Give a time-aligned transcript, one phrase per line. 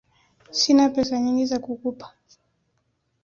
[0.51, 2.07] Sina pesa nyingi za kukupa